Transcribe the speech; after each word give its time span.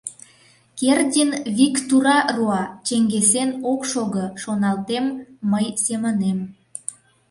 «Кердин 0.79 1.29
вик 1.57 1.75
тура 1.87 2.17
руа, 2.35 2.63
чеҥгесен 2.85 3.49
ок 3.71 3.81
шого»,— 3.91 4.25
шоналтем 4.41 5.05
мый 5.51 5.65
семынем. 5.85 6.39